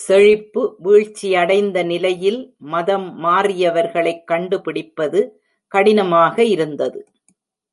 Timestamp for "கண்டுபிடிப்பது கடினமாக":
4.24-6.44